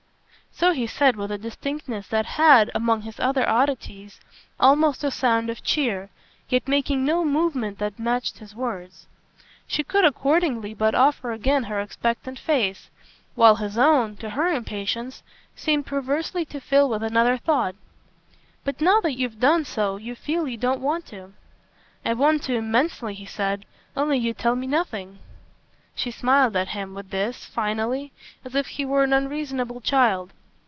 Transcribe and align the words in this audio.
So 0.53 0.73
he 0.73 0.85
said 0.85 1.15
with 1.15 1.31
a 1.31 1.39
distinctness 1.39 2.07
that 2.09 2.25
had, 2.25 2.69
among 2.75 3.01
his 3.03 3.19
other 3.21 3.47
oddities, 3.49 4.19
almost 4.59 5.03
a 5.03 5.09
sound 5.09 5.49
of 5.49 5.63
cheer, 5.63 6.09
yet 6.49 6.67
making 6.67 7.03
no 7.03 7.23
movement 7.25 7.79
that 7.79 7.97
matched 7.97 8.37
his 8.37 8.53
words. 8.53 9.07
She 9.65 9.81
could 9.83 10.05
accordingly 10.05 10.73
but 10.75 10.93
offer 10.93 11.31
again 11.31 11.63
her 11.63 11.79
expectant 11.79 12.37
face, 12.37 12.91
while 13.33 13.55
his 13.55 13.75
own, 13.77 14.17
to 14.17 14.31
her 14.31 14.49
impatience, 14.49 15.23
seemed 15.55 15.87
perversely 15.87 16.45
to 16.47 16.59
fill 16.59 16.89
with 16.89 17.01
another 17.01 17.37
thought. 17.37 17.73
"But 18.63 18.81
now 18.81 18.99
that 19.01 19.17
you've 19.17 19.39
done 19.39 19.65
so 19.65 19.95
you 19.95 20.13
feel 20.15 20.47
you 20.47 20.57
don't 20.57 20.81
want 20.81 21.07
to." 21.07 21.31
"I 22.05 22.13
want 22.13 22.43
to 22.43 22.55
immensely," 22.55 23.15
he 23.15 23.25
said. 23.25 23.65
"Only 23.97 24.19
you 24.19 24.33
tell 24.35 24.55
me 24.55 24.67
nothing." 24.67 25.19
She 25.95 26.11
smiled 26.11 26.55
at 26.55 26.67
him, 26.67 26.93
with 26.93 27.09
this, 27.09 27.45
finally, 27.45 28.11
as 28.45 28.53
if 28.53 28.67
he 28.67 28.85
were 28.85 29.03
an 29.03 29.13
unreasonable 29.13 29.81
child. 29.81 30.33